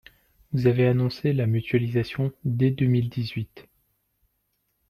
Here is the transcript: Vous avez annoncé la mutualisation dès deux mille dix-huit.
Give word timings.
Vous 0.51 0.65
avez 0.65 0.87
annoncé 0.87 1.31
la 1.31 1.45
mutualisation 1.45 2.33
dès 2.43 2.71
deux 2.71 2.87
mille 2.87 3.07
dix-huit. 3.07 3.67